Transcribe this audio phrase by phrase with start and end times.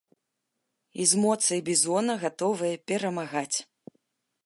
[1.03, 3.57] І з моцай бізона гатовыя перамагаць!